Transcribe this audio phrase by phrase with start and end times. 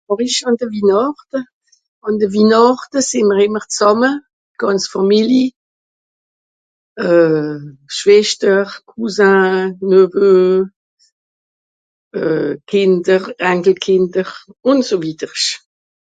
[0.09, 1.39] hòrisch àn de Winàchte
[2.05, 4.09] àn de Winàchte sì mr ìmmer z'àmme
[4.57, 5.45] d'gànz Fàmili
[7.07, 7.57] euh
[7.97, 9.43] Schweschter Cousin
[9.89, 10.45] Neveu
[12.19, 14.29] euh Kìnder Ankellìnder
[14.69, 15.49] ùn so wiedersch